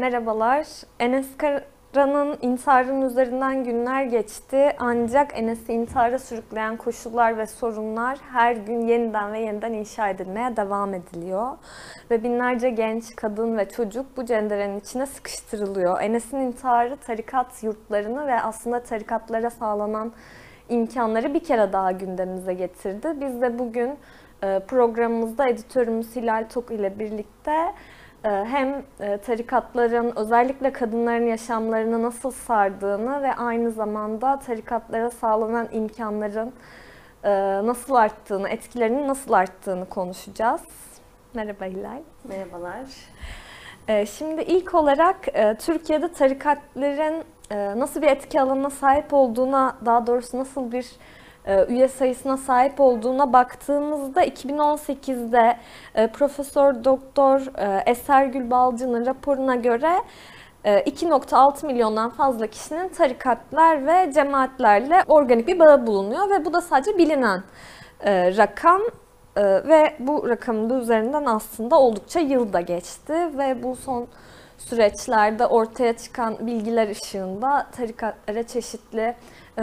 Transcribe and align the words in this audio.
Merhabalar. 0.00 0.66
Enes 1.00 1.26
Kara'nın 1.36 2.38
intiharının 2.42 3.06
üzerinden 3.06 3.64
günler 3.64 4.04
geçti. 4.04 4.72
Ancak 4.78 5.38
Enes'i 5.38 5.72
intihara 5.72 6.18
sürükleyen 6.18 6.76
koşullar 6.76 7.38
ve 7.38 7.46
sorunlar 7.46 8.18
her 8.32 8.56
gün 8.56 8.80
yeniden 8.80 9.32
ve 9.32 9.40
yeniden 9.40 9.72
inşa 9.72 10.08
edilmeye 10.08 10.56
devam 10.56 10.94
ediliyor. 10.94 11.48
Ve 12.10 12.22
binlerce 12.22 12.70
genç, 12.70 13.16
kadın 13.16 13.58
ve 13.58 13.68
çocuk 13.68 14.16
bu 14.16 14.24
cenderenin 14.24 14.80
içine 14.80 15.06
sıkıştırılıyor. 15.06 16.00
Enes'in 16.00 16.40
intiharı 16.40 16.96
tarikat 16.96 17.62
yurtlarını 17.62 18.26
ve 18.26 18.40
aslında 18.40 18.82
tarikatlara 18.82 19.50
sağlanan 19.50 20.12
imkanları 20.68 21.34
bir 21.34 21.44
kere 21.44 21.72
daha 21.72 21.92
gündemimize 21.92 22.54
getirdi. 22.54 23.08
Biz 23.20 23.40
de 23.40 23.58
bugün 23.58 23.98
e, 24.42 24.60
programımızda 24.68 25.48
editörümüz 25.48 26.16
Hilal 26.16 26.44
Tok 26.48 26.70
ile 26.70 26.98
birlikte 26.98 27.74
hem 28.22 28.82
e, 29.00 29.18
tarikatların 29.18 30.12
özellikle 30.16 30.72
kadınların 30.72 31.26
yaşamlarını 31.26 32.02
nasıl 32.02 32.30
sardığını 32.30 33.22
ve 33.22 33.34
aynı 33.34 33.70
zamanda 33.70 34.38
tarikatlara 34.38 35.10
sağlanan 35.10 35.68
imkanların 35.72 36.52
nasıl 37.66 37.94
arttığını, 37.94 38.48
etkilerinin 38.48 39.08
nasıl 39.08 39.32
arttığını 39.32 39.88
konuşacağız. 39.88 40.60
Merhaba 41.34 41.64
Hilal. 41.64 42.00
Merhabalar. 42.24 42.86
Şimdi 44.06 44.42
ilk 44.42 44.74
olarak 44.74 45.16
Türkiye'de 45.58 46.12
tarikatların 46.12 47.24
nasıl 47.80 48.02
bir 48.02 48.06
etki 48.06 48.40
alanına 48.40 48.70
sahip 48.70 49.14
olduğuna, 49.14 49.76
daha 49.84 50.06
doğrusu 50.06 50.38
nasıl 50.38 50.72
bir 50.72 50.84
e, 50.84 51.19
üye 51.68 51.88
sayısına 51.88 52.36
sahip 52.36 52.80
olduğuna 52.80 53.32
baktığımızda 53.32 54.24
2018'de 54.24 55.56
e, 55.94 56.06
Profesör 56.06 56.84
Doktor 56.84 57.40
e, 57.58 57.82
Eser 57.90 58.24
Gül 58.26 58.50
Balcı'nın 58.50 59.06
raporuna 59.06 59.54
göre 59.54 59.92
2.6 60.64 61.66
milyondan 61.66 62.10
fazla 62.10 62.46
kişinin 62.46 62.88
tarikatlar 62.88 63.86
ve 63.86 64.12
cemaatlerle 64.12 65.04
organik 65.08 65.48
bir 65.48 65.58
bağı 65.58 65.86
bulunuyor 65.86 66.30
ve 66.30 66.44
bu 66.44 66.52
da 66.52 66.60
sadece 66.60 66.98
bilinen 66.98 67.42
rakam 68.06 68.80
ve 69.36 69.96
bu 69.98 70.28
rakamın 70.28 70.70
da 70.70 70.74
üzerinden 70.74 71.24
aslında 71.24 71.80
oldukça 71.80 72.20
yıl 72.20 72.52
da 72.52 72.60
geçti 72.60 73.12
ve 73.38 73.62
bu 73.62 73.76
son 73.76 74.06
süreçlerde 74.58 75.46
ortaya 75.46 75.96
çıkan 75.96 76.46
bilgiler 76.46 76.88
ışığında 76.88 77.66
tarikatlara 77.76 78.42
çeşitli 78.42 79.00
e, 79.00 79.14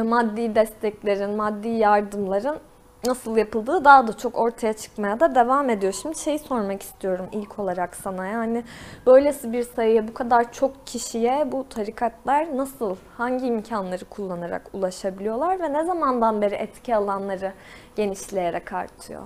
maddi 0.04 0.56
desteklerin, 0.56 1.32
maddi 1.32 1.68
yardımların 1.68 2.58
nasıl 3.06 3.38
yapıldığı 3.38 3.86
daha 3.86 4.08
da 4.08 4.18
çok 4.18 4.38
ortaya 4.38 4.74
çıkmaya 4.74 5.20
da 5.20 5.36
devam 5.36 5.70
ediyor. 5.70 5.94
Şimdi 6.02 6.20
şeyi 6.20 6.40
sormak 6.40 6.82
istiyorum 6.82 7.26
ilk 7.32 7.60
olarak 7.60 7.96
sana. 7.96 8.28
Yani 8.28 8.64
böylesi 9.06 9.54
bir 9.54 9.64
sayıya 9.64 10.08
bu 10.08 10.14
kadar 10.14 10.52
çok 10.52 10.88
kişiye 10.88 11.52
bu 11.52 11.70
tarikatlar 11.70 12.58
nasıl, 12.58 12.96
hangi 13.18 13.46
imkanları 13.46 14.06
kullanarak 14.06 14.62
ulaşabiliyorlar 14.74 15.60
ve 15.60 15.74
ne 15.74 15.84
zamandan 15.84 16.42
beri 16.42 16.56
etki 16.56 16.96
alanları 16.96 17.54
genişleyerek 17.96 18.74
artıyor? 18.74 19.24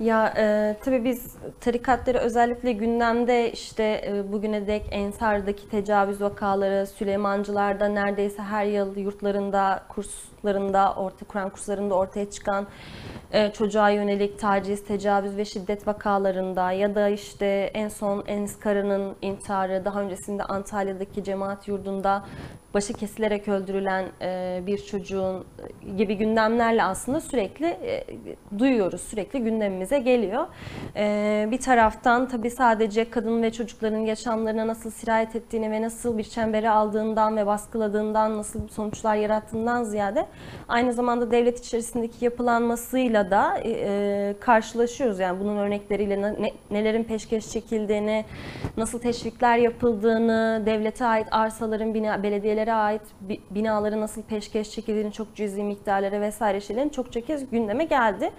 Ya 0.00 0.34
e, 0.36 0.76
tabii 0.84 1.04
biz 1.04 1.34
tarikatları 1.60 2.18
özellikle 2.18 2.72
gündemde 2.72 3.52
işte 3.52 4.02
e, 4.06 4.32
bugüne 4.32 4.66
dek 4.66 4.86
Ensar'daki 4.90 5.68
tecavüz 5.70 6.20
vakaları, 6.20 6.86
Süleymancılar'da 6.86 7.88
neredeyse 7.88 8.42
her 8.42 8.64
yıl 8.64 8.96
yurtlarında, 8.96 9.82
kurslarında, 10.40 10.94
orta 10.94 11.24
Kur'an 11.24 11.50
kurslarında 11.50 11.94
ortaya 11.94 12.30
çıkan 12.30 12.66
e, 13.32 13.52
çocuğa 13.52 13.90
yönelik 13.90 14.38
taciz, 14.38 14.84
tecavüz 14.84 15.36
ve 15.36 15.44
şiddet 15.44 15.86
vakalarında 15.86 16.72
ya 16.72 16.94
da 16.94 17.08
işte 17.08 17.70
en 17.74 17.88
son 17.88 18.24
Enis 18.26 18.58
Kara'nın 18.58 19.16
intiharı, 19.22 19.84
daha 19.84 20.00
öncesinde 20.00 20.44
Antalya'daki 20.44 21.24
cemaat 21.24 21.68
yurdunda 21.68 22.22
başı 22.74 22.92
kesilerek 22.92 23.48
öldürülen 23.48 24.06
e, 24.22 24.62
bir 24.66 24.78
çocuğun 24.78 25.44
e, 25.86 25.90
gibi 25.96 26.16
gündemlerle 26.16 26.82
aslında 26.82 27.20
sürekli 27.20 27.66
e, 27.66 28.04
duyuyoruz, 28.58 29.00
sürekli 29.00 29.40
gündemimize 29.40 29.98
geliyor. 29.98 30.46
Bir 31.50 31.58
taraftan 31.58 32.28
tabii 32.28 32.50
sadece 32.50 33.10
kadın 33.10 33.42
ve 33.42 33.52
çocukların 33.52 33.98
yaşamlarına 33.98 34.66
nasıl 34.66 34.90
sirayet 34.90 35.36
ettiğini 35.36 35.70
ve 35.70 35.82
nasıl 35.82 36.18
bir 36.18 36.24
çembere 36.24 36.70
aldığından 36.70 37.36
ve 37.36 37.46
baskıladığından, 37.46 38.38
nasıl 38.38 38.68
sonuçlar 38.68 39.16
yarattığından 39.16 39.84
ziyade 39.84 40.26
aynı 40.68 40.92
zamanda 40.92 41.30
devlet 41.30 41.58
içerisindeki 41.58 42.24
yapılanmasıyla 42.24 43.30
da 43.30 43.62
karşılaşıyoruz. 44.40 45.18
Yani 45.18 45.40
bunun 45.40 45.56
örnekleriyle 45.56 46.34
nelerin 46.70 47.04
peşkeş 47.04 47.50
çekildiğini, 47.50 48.24
nasıl 48.76 48.98
teşvikler 48.98 49.58
yapıldığını, 49.58 50.62
devlete 50.66 51.06
ait 51.06 51.26
arsaların, 51.30 51.94
bina, 51.94 52.22
belediyeler 52.22 52.50
belediyelere 52.50 52.72
ait 52.72 53.02
binaları 53.50 54.00
nasıl 54.00 54.22
peşkeş 54.22 54.70
çekildiğini 54.70 55.12
çok 55.12 55.34
cüzi 55.34 55.62
miktarlara 55.62 56.20
vesaire 56.20 56.60
şeylerin 56.60 56.88
çokça 56.88 57.20
kez 57.20 57.50
gündeme 57.50 57.84
geldi. 57.84 58.30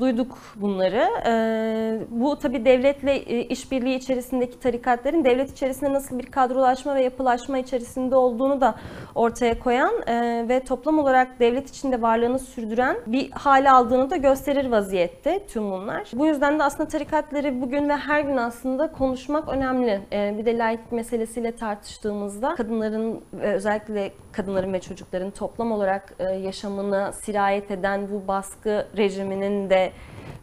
Duyduk 0.00 0.38
bunları. 0.56 1.08
Ee, 1.26 2.00
bu 2.10 2.38
tabi 2.38 2.64
devletle 2.64 3.16
e, 3.16 3.42
işbirliği 3.42 3.96
içerisindeki 3.96 4.60
tarikatların 4.60 5.24
devlet 5.24 5.52
içerisinde 5.52 5.92
nasıl 5.92 6.18
bir 6.18 6.26
kadrolaşma 6.26 6.94
ve 6.94 7.02
yapılaşma 7.02 7.58
içerisinde 7.58 8.16
olduğunu 8.16 8.60
da 8.60 8.74
ortaya 9.14 9.58
koyan 9.58 9.94
e, 10.06 10.44
ve 10.48 10.60
toplam 10.60 10.98
olarak 10.98 11.33
devlet 11.40 11.68
içinde 11.68 12.02
varlığını 12.02 12.38
sürdüren 12.38 12.96
bir 13.06 13.30
hale 13.30 13.70
aldığını 13.70 14.10
da 14.10 14.16
gösterir 14.16 14.70
vaziyette 14.70 15.46
tüm 15.46 15.70
bunlar. 15.70 16.10
Bu 16.12 16.26
yüzden 16.26 16.58
de 16.58 16.62
aslında 16.62 16.88
tarikatları 16.88 17.60
bugün 17.60 17.88
ve 17.88 17.96
her 17.96 18.20
gün 18.20 18.36
aslında 18.36 18.92
konuşmak 18.92 19.48
önemli. 19.48 20.00
E, 20.12 20.34
bir 20.38 20.46
de 20.46 20.58
layık 20.58 20.92
meselesiyle 20.92 21.52
tartıştığımızda 21.52 22.54
kadınların 22.54 23.20
ve 23.32 23.54
özellikle 23.54 24.12
kadınların 24.36 24.72
ve 24.72 24.80
çocukların 24.80 25.30
toplam 25.30 25.72
olarak 25.72 26.14
e, 26.18 26.24
yaşamını 26.24 27.12
sirayet 27.12 27.70
eden 27.70 28.10
bu 28.10 28.28
baskı 28.28 28.86
rejiminin 28.96 29.70
de 29.70 29.92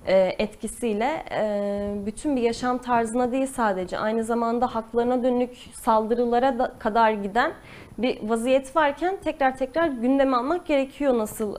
e, 0.06 0.36
etkisiyle 0.40 1.24
e, 1.32 2.06
bütün 2.06 2.36
bir 2.36 2.42
yaşam 2.42 2.78
tarzına 2.78 3.32
değil 3.32 3.48
sadece 3.48 3.98
aynı 3.98 4.24
zamanda 4.24 4.76
haklarına 4.76 5.24
dönük 5.24 5.58
saldırılara 5.74 6.60
da 6.60 6.74
kadar 6.80 7.12
giden 7.12 7.54
bir 7.98 8.30
vaziyet 8.30 8.76
varken 8.76 9.18
tekrar 9.24 9.58
tekrar 9.58 9.88
gündeme 9.88 10.38
almak 10.38 10.66
gerekiyor 10.66 11.18
nasıl 11.18 11.56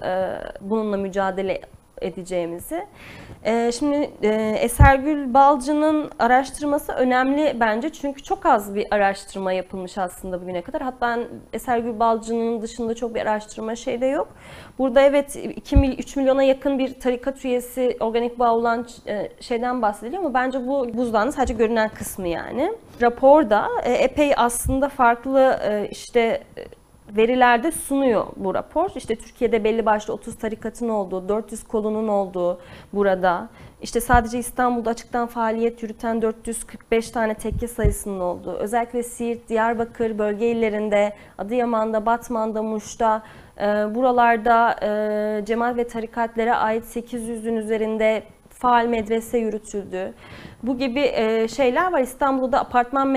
bununla 0.61 0.97
mücadele 0.97 1.61
edeceğimizi. 2.03 2.87
Ee, 3.45 3.73
şimdi 3.79 4.11
e, 4.23 4.57
Esergül 4.61 5.35
Balcı'nın 5.35 6.11
araştırması 6.19 6.93
önemli 6.93 7.57
bence 7.61 7.91
çünkü 7.91 8.23
çok 8.23 8.47
az 8.47 8.75
bir 8.75 8.87
araştırma 8.91 9.53
yapılmış 9.53 9.99
aslında 9.99 10.43
bugüne 10.43 10.63
kadar. 10.63 10.83
Hatta 10.83 11.19
Esergül 11.53 11.99
Balcı'nın 11.99 12.63
dışında 12.63 12.95
çok 12.95 13.15
bir 13.15 13.21
araştırma 13.21 13.77
şey 13.77 14.01
de 14.01 14.07
yok. 14.07 14.29
Burada 14.79 15.01
evet 15.01 15.37
2 15.37 15.77
mil, 15.77 15.99
3 15.99 16.17
milyona 16.17 16.43
yakın 16.43 16.79
bir 16.79 17.01
tarikat 17.01 17.45
üyesi 17.45 17.97
organik 18.01 18.39
bağ 18.39 18.55
olan 18.55 18.87
e, 19.07 19.29
şeyden 19.41 19.83
bahsediliyor 19.83 20.23
ama 20.23 20.35
bence 20.35 20.67
bu 20.67 20.95
buzdağının 20.95 21.31
sadece 21.31 21.55
görünen 21.55 21.89
kısmı 21.89 22.29
yani. 22.29 22.73
Raporda 23.03 23.69
e, 23.85 23.93
epey 23.93 24.33
aslında 24.37 24.89
farklı 24.89 25.59
işte 25.91 26.43
verilerde 27.17 27.73
sunuyor 27.73 28.27
bu 28.37 28.55
rapor. 28.55 28.91
İşte 28.97 29.17
Türkiye'de 29.17 29.65
belli 29.65 29.87
başlı 29.87 30.15
30 30.15 30.37
tarikatın 30.37 30.89
olduğu, 30.89 31.29
400 31.29 31.65
kolunun 31.65 32.09
olduğu 32.09 32.61
burada. 32.93 33.49
İşte 33.83 34.01
sadece 34.01 34.39
İstanbul'da 34.39 34.91
açıktan 34.91 35.27
faaliyet 35.27 35.83
yürüten 35.83 36.23
445 36.23 37.11
tane 37.11 37.35
tekke 37.35 37.69
sayısının 37.69 38.21
olduğu. 38.21 38.53
Özellikle 38.53 39.03
Siirt, 39.03 39.49
Diyarbakır 39.49 40.19
bölge 40.19 40.51
illerinde, 40.51 41.13
Adıyaman'da, 41.39 42.07
Batman'da, 42.07 42.63
Muş'ta, 42.63 43.23
e, 43.59 43.65
buralarda 43.95 44.77
e, 44.83 45.45
cemaat 45.45 45.77
ve 45.77 45.89
tarikatlere 45.89 46.55
ait 46.55 46.85
800'ün 46.85 47.57
üzerinde 47.57 48.23
faal 48.63 48.87
medrese 48.87 49.39
yürütüldü. 49.39 50.15
Bu 50.63 50.79
gibi 50.79 51.01
e, 51.01 51.49
şeyler 51.49 51.93
var. 51.93 52.01
İstanbul'da 52.01 52.61
apartman 52.61 53.09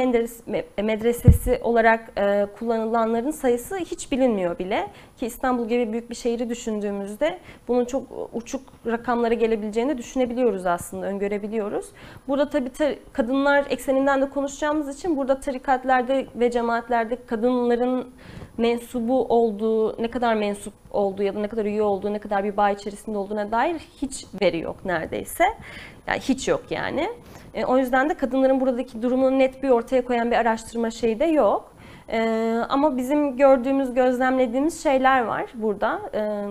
medresesi 0.83 1.59
olarak 1.63 2.11
e, 2.17 2.45
kullanılanların 2.59 3.31
sayısı 3.31 3.77
hiç 3.77 4.11
bilinmiyor 4.11 4.59
bile. 4.59 4.87
Ki 5.17 5.25
İstanbul 5.25 5.67
gibi 5.67 5.91
büyük 5.91 6.09
bir 6.09 6.15
şehri 6.15 6.49
düşündüğümüzde 6.49 7.39
bunun 7.67 7.85
çok 7.85 8.03
uçuk 8.33 8.61
rakamlara 8.85 9.33
gelebileceğini 9.33 9.97
düşünebiliyoruz 9.97 10.65
aslında, 10.65 11.05
öngörebiliyoruz. 11.05 11.85
Burada 12.27 12.49
tabii 12.49 12.71
kadınlar 13.13 13.65
ekseninden 13.69 14.21
de 14.21 14.29
konuşacağımız 14.29 14.97
için 14.97 15.17
burada 15.17 15.39
tarikatlerde 15.39 16.27
ve 16.35 16.51
cemaatlerde 16.51 17.25
kadınların 17.25 18.07
mensubu 18.57 19.25
olduğu, 19.25 20.01
ne 20.01 20.07
kadar 20.11 20.35
mensup 20.35 20.73
olduğu 20.91 21.23
ya 21.23 21.35
da 21.35 21.39
ne 21.39 21.47
kadar 21.47 21.65
üye 21.65 21.81
olduğu, 21.81 22.13
ne 22.13 22.19
kadar 22.19 22.43
bir 22.43 22.57
bağ 22.57 22.69
içerisinde 22.69 23.17
olduğuna 23.17 23.51
dair 23.51 23.75
hiç 24.01 24.25
veri 24.41 24.59
yok 24.59 24.85
neredeyse. 24.85 25.43
Yani 26.07 26.19
hiç 26.19 26.47
yok 26.47 26.63
yani. 26.69 27.09
E, 27.53 27.65
o 27.65 27.77
yüzden 27.77 28.09
de 28.09 28.13
kadınların 28.13 28.61
buradaki 28.61 29.01
durumunu 29.01 29.39
net 29.39 29.63
bir 29.63 29.69
ortaya 29.69 30.05
koyan 30.05 30.31
bir 30.31 30.35
araştırma 30.35 30.91
şeyi 30.91 31.19
de 31.19 31.25
yok. 31.25 31.74
E, 32.09 32.19
ama 32.69 32.97
bizim 32.97 33.37
gördüğümüz, 33.37 33.93
gözlemlediğimiz 33.93 34.83
şeyler 34.83 35.21
var 35.21 35.45
burada. 35.53 36.01
E, 36.13 36.45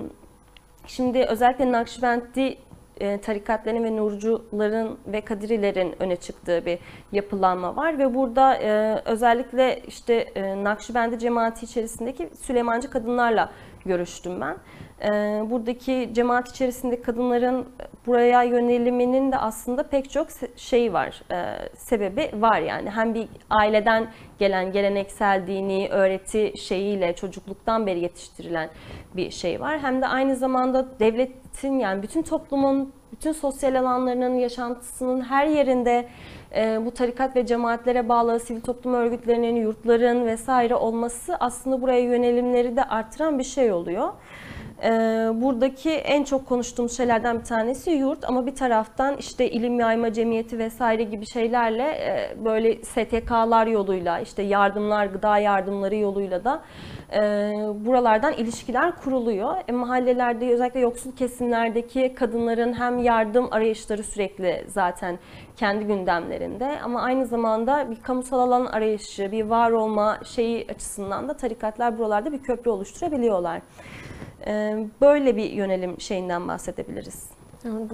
şimdi 0.87 1.25
özellikle 1.25 1.73
Nakşibendi 1.73 2.59
e, 3.01 3.21
tarikatların 3.21 3.85
ve 3.85 3.97
nurcuların 3.97 4.99
ve 5.07 5.21
kadirilerin 5.21 5.95
öne 6.01 6.17
çıktığı 6.17 6.67
bir 6.67 6.79
yapılanma 7.13 7.77
var 7.77 7.99
ve 7.99 8.15
burada 8.15 8.55
e, 8.55 9.03
özellikle 9.05 9.81
işte 9.89 10.15
e, 10.15 10.65
Nakşibendi 10.65 11.19
cemaati 11.19 11.65
içerisindeki 11.65 12.31
Süleymancı 12.41 12.91
kadınlarla 12.91 13.51
görüştüm 13.87 14.41
ben. 14.41 14.57
E, 15.05 15.11
buradaki 15.51 16.11
cemaat 16.13 16.49
içerisindeki 16.49 17.03
kadınların 17.03 17.67
buraya 18.07 18.43
yöneliminin 18.43 19.33
de 19.33 19.39
aslında 19.39 19.83
pek 19.83 20.11
çok 20.11 20.29
şey 20.57 20.93
var, 20.93 21.23
e, 21.33 21.69
sebebi 21.77 22.31
var 22.35 22.61
yani. 22.61 22.91
Hem 22.91 23.15
bir 23.15 23.29
aileden 23.51 24.07
gelen 24.39 24.73
geleneksel 24.73 25.47
dini 25.47 25.89
öğreti 25.91 26.59
şeyiyle 26.59 27.15
çocukluktan 27.17 27.87
beri 27.87 28.01
yetiştirilen 28.01 28.71
bir 29.17 29.31
şey 29.31 29.61
var. 29.61 29.79
Hem 29.79 30.03
de 30.03 30.07
aynı 30.07 30.37
zamanda 30.37 30.87
devletin 31.01 31.79
yani 31.79 32.03
bütün 32.03 32.23
toplumun, 32.23 32.93
bütün 33.13 33.33
sosyal 33.33 33.75
alanlarının 33.75 34.35
yaşantısının 34.35 35.21
her 35.21 35.47
yerinde 35.47 36.09
e, 36.57 36.87
bu 36.87 36.91
tarikat 36.91 37.37
ve 37.37 37.47
cemaatlere 37.47 38.09
bağlı 38.09 38.41
sivil 38.41 38.61
toplum 38.61 38.95
örgütlerinin, 38.95 39.57
yurtların 39.57 40.27
vesaire 40.27 40.75
olması 40.75 41.37
aslında 41.41 41.83
buraya 41.83 42.01
yönelimleri 42.01 42.77
de 42.77 42.85
artıran 42.85 43.39
bir 43.39 43.45
şey 43.45 43.73
oluyor. 43.73 44.13
E, 44.83 44.91
buradaki 45.35 45.91
en 45.91 46.25
çok 46.25 46.47
konuştuğumuz 46.47 46.97
şeylerden 46.97 47.39
bir 47.39 47.45
tanesi 47.45 47.91
yurt 47.91 48.25
ama 48.25 48.47
bir 48.47 48.55
taraftan 48.55 49.17
işte 49.17 49.51
ilim 49.51 49.81
yayma 49.81 50.13
cemiyeti 50.13 50.59
vesaire 50.59 51.03
gibi 51.03 51.27
şeylerle 51.27 51.83
e, 51.83 52.45
böyle 52.45 52.85
STK'lar 52.85 53.67
yoluyla 53.67 54.21
işte 54.21 54.43
yardımlar, 54.43 55.07
gıda 55.07 55.39
yardımları 55.39 55.97
yoluyla 55.97 56.45
da 56.45 56.63
e, 57.13 57.21
buralardan 57.87 58.33
ilişkiler 58.33 58.97
kuruluyor. 58.97 59.55
E, 59.69 59.73
mahallelerde 59.73 60.51
özellikle 60.51 60.81
yoksul 60.81 61.13
kesimlerdeki 61.13 62.15
kadınların 62.15 62.73
hem 62.73 62.99
yardım 62.99 63.49
arayışları 63.51 64.03
sürekli 64.03 64.65
zaten 64.69 65.19
kendi 65.57 65.85
gündemlerinde 65.85 66.81
ama 66.85 67.03
aynı 67.03 67.27
zamanda 67.27 67.91
bir 67.91 68.03
kamusal 68.03 68.39
alan 68.39 68.67
arayışı, 68.67 69.33
bir 69.33 69.45
var 69.45 69.71
olma 69.71 70.19
şeyi 70.25 70.67
açısından 70.71 71.29
da 71.29 71.35
tarikatlar 71.35 71.99
buralarda 71.99 72.33
bir 72.33 72.43
köprü 72.43 72.71
oluşturabiliyorlar. 72.71 73.61
E, 74.47 74.77
böyle 75.01 75.37
bir 75.37 75.51
yönelim 75.51 76.01
şeyinden 76.01 76.49
bahsedebiliriz. 76.49 77.35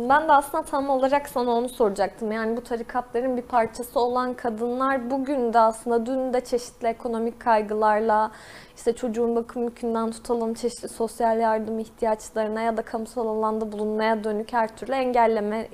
Ben 0.08 0.28
de 0.28 0.32
aslında 0.32 0.64
tam 0.64 0.90
olarak 0.90 1.28
sana 1.28 1.50
onu 1.50 1.68
soracaktım. 1.68 2.32
Yani 2.32 2.56
bu 2.56 2.60
tarikatların 2.60 3.36
bir 3.36 3.42
parçası 3.42 4.00
olan 4.00 4.34
kadınlar 4.34 5.10
bugün 5.10 5.52
de 5.52 5.58
aslında 5.58 6.06
dün 6.06 6.32
de 6.32 6.40
çeşitli 6.40 6.88
ekonomik 6.88 7.40
kaygılarla 7.40 8.30
işte 8.76 8.92
çocuğun 8.92 9.36
bakım 9.36 9.64
yükünden 9.64 10.10
tutalım 10.10 10.54
çeşitli 10.54 10.88
sosyal 10.88 11.40
yardım 11.40 11.78
ihtiyaçlarına 11.78 12.60
ya 12.60 12.76
da 12.76 12.82
kamusal 12.82 13.26
alanda 13.26 13.72
bulunmaya 13.72 14.24
dönük 14.24 14.52
her 14.52 14.76
türlü 14.76 14.92
engellemenin 14.92 15.68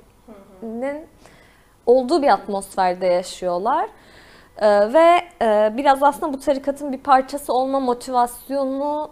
olduğu 1.85 2.21
bir 2.21 2.27
atmosferde 2.27 3.05
yaşıyorlar. 3.05 3.89
Ee, 4.57 4.93
ve 4.93 5.21
e, 5.41 5.73
biraz 5.77 6.03
aslında 6.03 6.33
bu 6.33 6.39
tarikatın 6.39 6.93
bir 6.93 6.99
parçası 6.99 7.53
olma 7.53 7.79
motivasyonu 7.79 9.09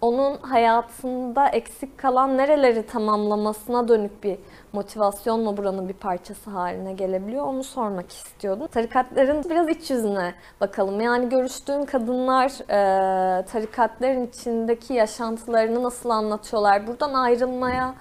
onun 0.00 0.36
hayatında 0.36 1.48
eksik 1.48 1.98
kalan 1.98 2.36
nereleri 2.36 2.86
tamamlamasına 2.86 3.88
dönük 3.88 4.24
bir 4.24 4.38
motivasyonla 4.72 5.56
buranın 5.56 5.88
bir 5.88 5.94
parçası 5.94 6.50
haline 6.50 6.92
gelebiliyor. 6.92 7.46
Onu 7.46 7.64
sormak 7.64 8.12
istiyordum. 8.12 8.66
Tarikatların 8.66 9.44
biraz 9.50 9.68
iç 9.68 9.90
yüzüne 9.90 10.34
bakalım. 10.60 11.00
Yani 11.00 11.28
görüştüğüm 11.28 11.86
kadınlar 11.86 12.50
e, 12.70 13.44
tarikatların 13.44 14.26
içindeki 14.26 14.94
yaşantılarını 14.94 15.82
nasıl 15.82 16.10
anlatıyorlar? 16.10 16.86
Buradan 16.86 17.14
ayrılmaya 17.14 17.94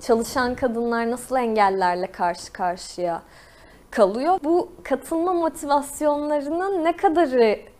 çalışan 0.00 0.54
kadınlar 0.54 1.10
nasıl 1.10 1.36
engellerle 1.36 2.12
karşı 2.12 2.52
karşıya 2.52 3.22
kalıyor? 3.90 4.38
Bu 4.44 4.72
katılma 4.82 5.32
motivasyonlarının 5.32 6.84
ne 6.84 6.96
kadarı 6.96 7.71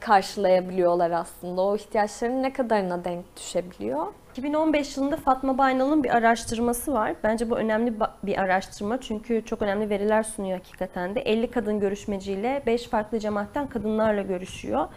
karşılayabiliyorlar 0.00 1.10
aslında. 1.10 1.62
O 1.62 1.76
ihtiyaçların 1.76 2.42
ne 2.42 2.52
kadarına 2.52 3.04
denk 3.04 3.36
düşebiliyor? 3.36 4.06
2015 4.32 4.96
yılında 4.96 5.16
Fatma 5.16 5.58
Baynal'ın 5.58 6.04
bir 6.04 6.16
araştırması 6.16 6.92
var. 6.92 7.14
Bence 7.24 7.50
bu 7.50 7.56
önemli 7.56 7.94
bir 8.22 8.38
araştırma 8.38 9.00
çünkü 9.00 9.42
çok 9.44 9.62
önemli 9.62 9.90
veriler 9.90 10.22
sunuyor 10.22 10.58
hakikaten 10.58 11.14
de. 11.14 11.20
50 11.20 11.50
kadın 11.50 11.80
görüşmeciyle 11.80 12.62
5 12.66 12.88
farklı 12.88 13.18
cemaatten 13.18 13.66
kadınlarla 13.66 14.22
görüşüyor. 14.22 14.88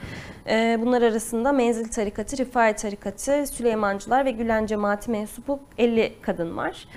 Ee, 0.48 0.78
bunlar 0.82 1.02
arasında 1.02 1.52
Menzil 1.52 1.92
Tarikatı, 1.92 2.38
Rifai 2.38 2.76
Tarikatı, 2.76 3.48
Süleymancılar 3.48 4.26
ve 4.26 4.32
Gülen 4.32 4.66
Cemaati 4.66 5.12
mensubu 5.12 5.60
50 5.78 6.14
kadın 6.22 6.58
var. 6.58 6.88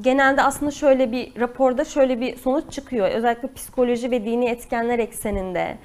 Genelde 0.00 0.42
aslında 0.42 0.70
şöyle 0.70 1.12
bir 1.12 1.40
raporda 1.40 1.84
şöyle 1.84 2.20
bir 2.20 2.36
sonuç 2.36 2.72
çıkıyor. 2.72 3.10
Özellikle 3.10 3.52
psikoloji 3.52 4.10
ve 4.10 4.24
dini 4.24 4.48
etkenler 4.48 4.98
ekseninde 4.98 5.78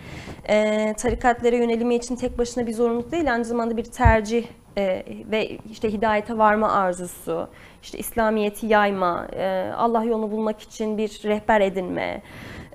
e, 0.49 0.93
tarikatlara 0.93 1.55
yönelimi 1.55 1.95
için 1.95 2.15
tek 2.15 2.37
başına 2.37 2.67
bir 2.67 2.73
zorunluluk 2.73 3.11
değil, 3.11 3.33
aynı 3.33 3.45
zamanda 3.45 3.77
bir 3.77 3.83
tercih 3.83 4.45
e, 4.77 5.03
ve 5.31 5.57
işte 5.71 5.93
hidayete 5.93 6.37
varma 6.37 6.71
arzusu, 6.71 7.47
işte 7.83 7.97
İslamiyet'i 7.97 8.67
yayma, 8.67 9.27
e, 9.35 9.71
Allah 9.77 10.03
yolunu 10.03 10.31
bulmak 10.31 10.61
için 10.61 10.97
bir 10.97 11.21
rehber 11.23 11.61
edinme, 11.61 12.21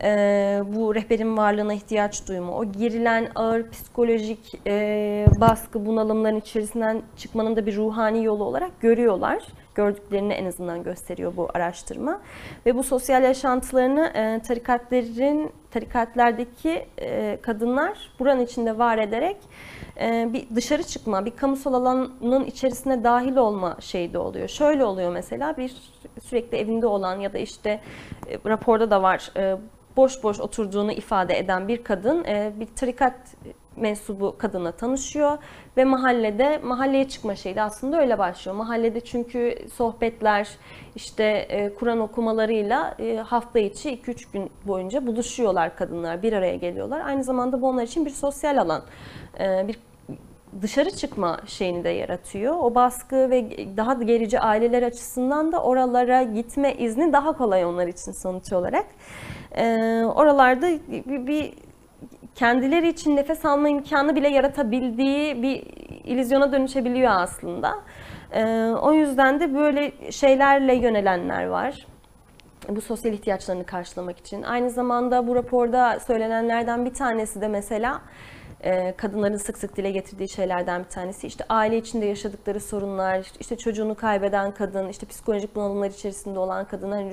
e, 0.02 0.62
bu 0.66 0.94
rehberin 0.94 1.36
varlığına 1.36 1.74
ihtiyaç 1.74 2.28
duyma, 2.28 2.52
o 2.52 2.64
girilen 2.64 3.28
ağır 3.34 3.70
psikolojik 3.70 4.54
e, 4.66 5.26
baskı, 5.40 5.86
bunalımların 5.86 6.36
içerisinden 6.36 7.02
çıkmanın 7.16 7.56
da 7.56 7.66
bir 7.66 7.76
ruhani 7.76 8.24
yolu 8.24 8.44
olarak 8.44 8.80
görüyorlar 8.80 9.42
gördüklerini 9.78 10.32
en 10.32 10.46
azından 10.46 10.82
gösteriyor 10.82 11.36
bu 11.36 11.48
araştırma. 11.54 12.20
Ve 12.66 12.76
bu 12.76 12.82
sosyal 12.82 13.22
yaşantılarını 13.22 14.12
e, 14.14 14.40
tarikatlerin, 14.42 15.52
tarikatlerdeki 15.70 16.86
e, 16.98 17.38
kadınlar 17.42 18.12
buranın 18.18 18.40
içinde 18.40 18.78
var 18.78 18.98
ederek 18.98 19.36
e, 20.00 20.28
bir 20.32 20.46
dışarı 20.54 20.82
çıkma, 20.82 21.24
bir 21.24 21.30
kamusal 21.30 21.74
alanın 21.74 22.44
içerisine 22.44 23.04
dahil 23.04 23.36
olma 23.36 23.76
şeyi 23.80 24.12
de 24.12 24.18
oluyor. 24.18 24.48
Şöyle 24.48 24.84
oluyor 24.84 25.12
mesela 25.12 25.56
bir 25.56 25.76
sürekli 26.22 26.58
evinde 26.58 26.86
olan 26.86 27.20
ya 27.20 27.32
da 27.32 27.38
işte 27.38 27.80
e, 28.26 28.50
raporda 28.50 28.90
da 28.90 29.02
var 29.02 29.32
boş 29.96 30.22
boş 30.22 30.40
oturduğunu 30.40 30.92
ifade 30.92 31.38
eden 31.38 31.68
bir 31.68 31.84
kadın 31.84 32.24
bir 32.60 32.66
tarikat 32.76 33.14
mensubu 33.80 34.38
kadına 34.38 34.72
tanışıyor 34.72 35.38
ve 35.76 35.84
mahallede 35.84 36.58
mahalleye 36.58 37.08
çıkma 37.08 37.36
şeyi 37.36 37.56
de 37.56 37.62
aslında 37.62 38.00
öyle 38.00 38.18
başlıyor. 38.18 38.56
Mahallede 38.56 39.00
çünkü 39.00 39.54
sohbetler 39.74 40.48
işte 40.96 41.24
e, 41.24 41.74
Kur'an 41.74 42.00
okumalarıyla 42.00 42.94
e, 42.98 43.16
hafta 43.16 43.58
içi 43.58 43.90
2-3 43.90 44.32
gün 44.32 44.50
boyunca 44.66 45.06
buluşuyorlar 45.06 45.76
kadınlar 45.76 46.22
bir 46.22 46.32
araya 46.32 46.56
geliyorlar. 46.56 47.00
Aynı 47.06 47.24
zamanda 47.24 47.62
bu 47.62 47.68
onlar 47.68 47.82
için 47.82 48.06
bir 48.06 48.10
sosyal 48.10 48.56
alan. 48.56 48.82
E, 49.40 49.68
bir 49.68 49.76
dışarı 50.62 50.90
çıkma 50.90 51.40
şeyini 51.46 51.84
de 51.84 51.88
yaratıyor. 51.88 52.56
O 52.60 52.74
baskı 52.74 53.30
ve 53.30 53.50
daha 53.76 53.94
gerici 53.94 54.40
aileler 54.40 54.82
açısından 54.82 55.52
da 55.52 55.62
oralara 55.62 56.22
gitme 56.22 56.74
izni 56.74 57.12
daha 57.12 57.32
kolay 57.32 57.64
onlar 57.64 57.86
için 57.86 58.12
sonuç 58.12 58.52
olarak. 58.52 58.86
Ee, 59.56 60.04
oralarda 60.14 60.68
bir, 60.88 61.26
bir 61.26 61.54
kendileri 62.34 62.88
için 62.88 63.16
nefes 63.16 63.44
alma 63.44 63.68
imkanı 63.68 64.16
bile 64.16 64.28
yaratabildiği 64.28 65.42
bir 65.42 65.62
ilizyona 66.04 66.52
dönüşebiliyor 66.52 67.12
aslında. 67.14 67.74
Ee, 68.32 68.44
o 68.82 68.92
yüzden 68.92 69.40
de 69.40 69.54
böyle 69.54 70.12
şeylerle 70.12 70.74
yönelenler 70.74 71.46
var 71.46 71.86
bu 72.68 72.80
sosyal 72.80 73.14
ihtiyaçlarını 73.14 73.66
karşılamak 73.66 74.18
için. 74.18 74.42
Aynı 74.42 74.70
zamanda 74.70 75.26
bu 75.26 75.34
raporda 75.34 76.00
söylenenlerden 76.00 76.84
bir 76.84 76.94
tanesi 76.94 77.40
de 77.40 77.48
mesela 77.48 78.00
e, 78.60 78.96
kadınların 78.96 79.36
sık 79.36 79.58
sık 79.58 79.76
dile 79.76 79.90
getirdiği 79.90 80.28
şeylerden 80.28 80.84
bir 80.84 80.88
tanesi 80.88 81.26
işte 81.26 81.44
aile 81.48 81.78
içinde 81.78 82.06
yaşadıkları 82.06 82.60
sorunlar, 82.60 83.26
işte 83.40 83.56
çocuğunu 83.56 83.94
kaybeden 83.94 84.54
kadın, 84.54 84.88
işte 84.88 85.06
psikolojik 85.06 85.56
bunalımlar 85.56 85.90
içerisinde 85.90 86.38
olan 86.38 86.64
kadın, 86.64 86.90
hani 86.90 87.12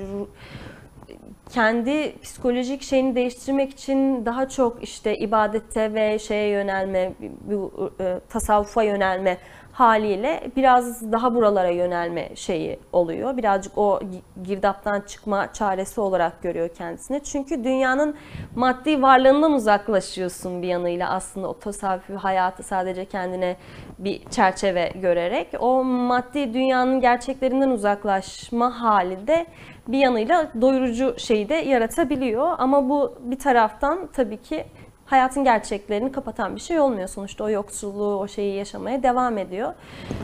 kendi 1.50 2.18
psikolojik 2.22 2.82
şeyini 2.82 3.14
değiştirmek 3.14 3.70
için 3.70 4.26
daha 4.26 4.48
çok 4.48 4.82
işte 4.82 5.18
ibadete 5.18 5.94
ve 5.94 6.18
şeye 6.18 6.48
yönelme, 6.48 7.12
bu 7.20 7.90
e, 8.00 8.20
tasavvufa 8.28 8.82
yönelme 8.82 9.38
haliyle 9.72 10.50
biraz 10.56 11.12
daha 11.12 11.34
buralara 11.34 11.68
yönelme 11.68 12.36
şeyi 12.36 12.78
oluyor. 12.92 13.36
Birazcık 13.36 13.78
o 13.78 14.00
girdaptan 14.44 15.00
çıkma 15.00 15.52
çaresi 15.52 16.00
olarak 16.00 16.42
görüyor 16.42 16.68
kendisini. 16.68 17.24
Çünkü 17.24 17.64
dünyanın 17.64 18.16
maddi 18.54 19.02
varlığından 19.02 19.52
uzaklaşıyorsun 19.52 20.62
bir 20.62 20.68
yanıyla 20.68 21.10
aslında 21.10 21.48
o 21.48 21.58
tasavvufi 21.58 22.14
hayatı 22.14 22.62
sadece 22.62 23.04
kendine 23.04 23.56
bir 23.98 24.24
çerçeve 24.24 24.92
görerek. 24.94 25.48
O 25.60 25.84
maddi 25.84 26.54
dünyanın 26.54 27.00
gerçeklerinden 27.00 27.70
uzaklaşma 27.70 28.80
halinde 28.80 29.46
bir 29.88 29.98
yanıyla 29.98 30.52
doyurucu 30.60 31.14
şeyi 31.18 31.48
de 31.48 31.54
yaratabiliyor. 31.54 32.54
Ama 32.58 32.88
bu 32.88 33.14
bir 33.20 33.38
taraftan 33.38 34.08
tabii 34.12 34.42
ki 34.42 34.64
hayatın 35.06 35.44
gerçeklerini 35.44 36.12
kapatan 36.12 36.54
bir 36.54 36.60
şey 36.60 36.80
olmuyor. 36.80 37.08
Sonuçta 37.08 37.44
o 37.44 37.50
yoksulluğu, 37.50 38.18
o 38.18 38.28
şeyi 38.28 38.54
yaşamaya 38.56 39.02
devam 39.02 39.38
ediyor. 39.38 39.74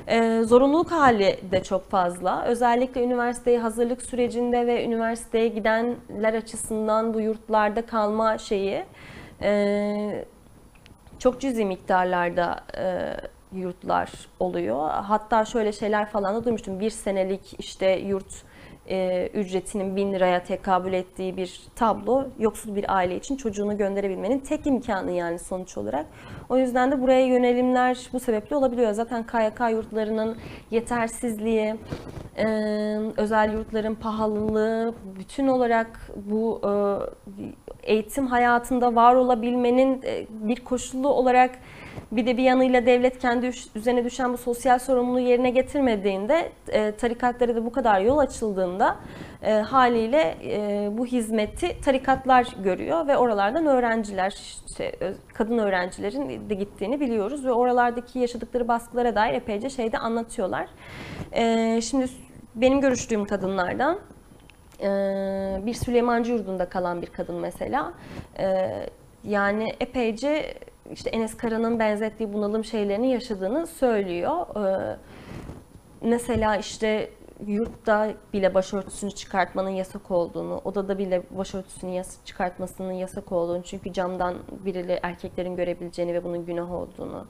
Ee, 0.09 0.42
zorunluluk 0.45 0.92
hali 0.92 1.38
de 1.52 1.62
çok 1.62 1.90
fazla. 1.90 2.45
Özellikle 2.45 3.04
üniversiteye 3.04 3.59
hazırlık 3.59 4.02
sürecinde 4.02 4.66
ve 4.66 4.85
üniversiteye 4.85 5.49
gidenler 5.49 6.35
açısından 6.35 7.14
bu 7.14 7.21
yurtlarda 7.21 7.87
kalma 7.87 8.38
şeyi 8.38 8.85
e, 9.42 10.25
çok 11.19 11.40
cüzi 11.40 11.64
miktarlarda 11.64 12.61
e, 12.78 13.14
yurtlar 13.52 14.11
oluyor. 14.40 14.90
Hatta 14.90 15.45
şöyle 15.45 15.73
şeyler 15.73 16.07
falan 16.07 16.35
da 16.35 16.45
duymuştum. 16.45 16.81
Bir 16.81 16.90
senelik 16.90 17.54
işte 17.59 17.90
yurt 17.90 18.42
e, 18.89 19.29
ücretinin 19.35 19.97
bin 19.97 20.12
liraya 20.12 20.45
tekabül 20.45 20.93
ettiği 20.93 21.37
bir 21.37 21.61
tablo 21.77 22.25
yoksul 22.39 22.77
bir 22.77 22.97
aile 22.97 23.17
için 23.17 23.37
çocuğunu 23.37 23.79
gönderebilmenin 23.79 24.39
tek 24.39 24.67
imkanı 24.67 25.11
yani 25.11 25.39
sonuç 25.39 25.79
olarak. 25.79 26.07
O 26.49 26.59
yüzden 26.59 26.93
de 26.93 27.03
buraya 27.03 27.27
yönelimler 27.27 27.99
bu 28.12 28.21
sebeple 28.21 28.57
olabiliyor. 28.57 28.93
Zaten 28.93 29.27
KYK 29.27 29.61
yurtlarının 29.71 30.37
yetersizliği, 30.71 31.75
e, 32.39 32.47
özel 33.17 33.53
yurtların 33.53 33.95
pahalılığı, 33.95 34.95
bütün 35.19 35.49
olarak 35.49 36.01
bu 36.17 36.61
e, 36.65 36.73
eğitim 37.83 38.27
hayatında 38.27 38.95
var 38.95 39.15
olabilmenin 39.15 40.03
e, 40.05 40.27
bir 40.31 40.57
koşulu 40.57 41.09
olarak 41.09 41.51
bir 42.12 42.26
de 42.26 42.37
bir 42.37 42.42
yanıyla 42.42 42.87
devlet 42.87 43.18
kendi 43.18 43.52
üzerine 43.75 44.04
düşen 44.04 44.32
bu 44.32 44.37
sosyal 44.37 44.78
sorumluluğu 44.78 45.20
yerine 45.20 45.50
getirmediğinde 45.50 46.52
e, 46.68 46.92
tarikatlara 46.92 47.56
da 47.56 47.64
bu 47.64 47.72
kadar 47.72 48.00
yol 48.00 48.18
açıldığında 48.18 48.96
e, 49.42 49.52
haliyle 49.52 50.37
e, 50.44 50.88
bu 50.99 51.06
hizmeti 51.06 51.80
tarikatlar 51.80 52.56
görüyor 52.64 53.06
ve 53.06 53.16
oralardan 53.16 53.66
öğrenciler, 53.66 54.34
işte, 54.66 54.92
kadın 55.34 55.58
öğrencilerin 55.58 56.50
de 56.50 56.54
gittiğini 56.54 57.00
biliyoruz 57.00 57.44
ve 57.44 57.52
oralardaki 57.52 58.18
yaşadıkları 58.18 58.68
baskılara 58.68 59.14
dair 59.14 59.34
epeyce 59.34 59.70
şeyde 59.70 59.99
anlatıyorlar. 59.99 60.68
E, 61.32 61.80
şimdi 61.80 62.06
benim 62.54 62.80
görüştüğüm 62.80 63.25
kadınlardan 63.25 63.99
bir 65.66 65.75
Süleymancı 65.75 66.32
yurdunda 66.32 66.68
kalan 66.68 67.02
bir 67.02 67.06
kadın 67.06 67.34
mesela 67.34 67.92
yani 69.25 69.72
epeyce 69.80 70.54
işte 70.91 71.11
Enes 71.11 71.37
Kara'nın 71.37 71.79
benzettiği 71.79 72.33
bunalım 72.33 72.65
şeylerini 72.65 73.12
yaşadığını 73.12 73.67
söylüyor. 73.67 74.47
Ee, 74.57 74.97
mesela 76.03 76.57
işte 76.57 77.11
yurtta 77.47 78.11
bile 78.33 78.55
başörtüsünü 78.55 79.11
çıkartmanın 79.11 79.71
yasak 79.71 80.11
olduğunu, 80.11 80.61
odada 80.65 80.99
bile 80.99 81.23
başörtüsünü 81.31 82.03
çıkartmasının 82.25 82.93
yasak 82.93 83.33
olduğunu, 83.33 83.62
çünkü 83.62 83.93
camdan 83.93 84.35
birileri 84.65 85.01
erkeklerin 85.03 85.57
görebileceğini 85.57 86.15
ve 86.15 86.25
bunun 86.25 86.47
günah 86.47 86.73
olduğunu, 86.73 87.27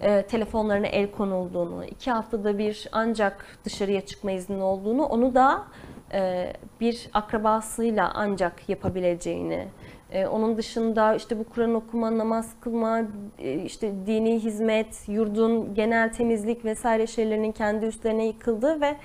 e, 0.00 0.22
telefonlarına 0.22 0.86
el 0.86 1.10
konulduğunu, 1.10 1.84
iki 1.84 2.10
haftada 2.10 2.58
bir 2.58 2.88
ancak 2.92 3.46
dışarıya 3.64 4.00
çıkma 4.00 4.30
izni 4.30 4.62
olduğunu, 4.62 5.04
onu 5.04 5.34
da 5.34 5.64
e, 6.12 6.52
bir 6.80 7.08
akrabasıyla 7.12 8.12
ancak 8.14 8.68
yapabileceğini, 8.68 9.68
ee, 10.12 10.26
onun 10.26 10.56
dışında 10.56 11.14
işte 11.14 11.38
bu 11.38 11.44
Kur'an 11.44 11.74
okuma, 11.74 12.18
namaz 12.18 12.50
kılma, 12.60 13.00
e, 13.38 13.54
işte 13.54 13.92
dini 14.06 14.40
hizmet, 14.40 15.08
yurdun 15.08 15.74
genel 15.74 16.12
temizlik 16.12 16.64
vesaire 16.64 17.06
şeylerinin 17.06 17.52
kendi 17.52 17.86
üstlerine 17.86 18.26
yıkıldığı 18.26 18.80
ve 18.80 18.96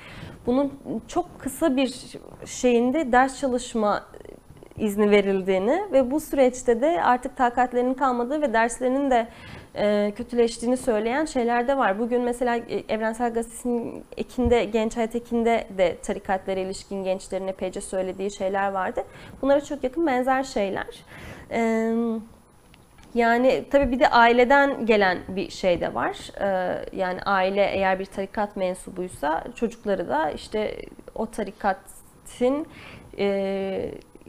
bunun 0.45 0.73
çok 1.07 1.39
kısa 1.39 1.75
bir 1.75 2.17
şeyinde 2.45 3.11
ders 3.11 3.39
çalışma 3.39 4.03
izni 4.77 5.11
verildiğini 5.11 5.83
ve 5.91 6.11
bu 6.11 6.19
süreçte 6.19 6.81
de 6.81 7.03
artık 7.03 7.37
takatlerinin 7.37 7.93
kalmadığı 7.93 8.41
ve 8.41 8.53
derslerinin 8.53 9.11
de 9.11 9.27
e, 9.79 10.13
kötüleştiğini 10.15 10.77
söyleyen 10.77 11.25
şeyler 11.25 11.67
de 11.67 11.77
var. 11.77 12.00
Bugün 12.00 12.21
mesela 12.21 12.55
e, 12.55 12.83
Evrensel 12.89 13.33
Gazetesi'nin 13.33 14.03
ekinde, 14.17 14.65
Genç 14.65 14.98
Hayat 14.98 15.15
ekinde 15.15 15.67
de 15.77 15.98
tarikatlara 16.03 16.59
ilişkin 16.59 17.03
gençlerin 17.03 17.48
epeyce 17.48 17.81
söylediği 17.81 18.31
şeyler 18.31 18.71
vardı. 18.71 19.03
Bunlara 19.41 19.62
çok 19.63 19.83
yakın 19.83 20.07
benzer 20.07 20.43
şeyler. 20.43 21.03
E, 21.51 21.93
yani 23.13 23.63
tabii 23.71 23.91
bir 23.91 24.00
de 24.00 24.09
aileden 24.09 24.86
gelen 24.86 25.17
bir 25.27 25.50
şey 25.50 25.81
de 25.81 25.93
var. 25.93 26.17
Yani 26.93 27.21
aile 27.21 27.65
eğer 27.65 28.00
bir 28.00 28.05
tarikat 28.05 28.55
mensubuysa 28.55 29.43
çocukları 29.55 30.09
da 30.09 30.31
işte 30.31 30.75
o 31.15 31.25
tarikatın 31.25 32.67